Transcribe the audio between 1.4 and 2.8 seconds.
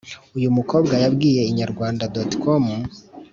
Inyarwanda.com